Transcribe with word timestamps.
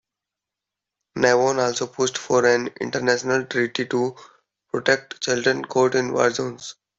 Navon 1.15 1.59
also 1.59 1.85
pushed 1.85 2.17
for 2.17 2.43
an 2.47 2.69
international 2.81 3.45
treaty 3.45 3.85
to 3.85 4.15
protect 4.71 5.21
children 5.21 5.63
caught 5.63 5.93
in 5.93 6.11
war 6.11 6.31
zones. 6.31 6.73